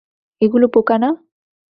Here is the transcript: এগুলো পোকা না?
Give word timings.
এগুলো 0.41 0.65
পোকা 0.73 0.95
না? 0.97 1.09